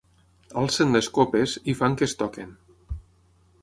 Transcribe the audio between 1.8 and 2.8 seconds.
fan que es toquin.